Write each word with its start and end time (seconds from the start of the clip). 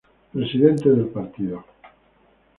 Presidentes 0.33 0.97
del 0.97 1.09
partido 1.09 1.63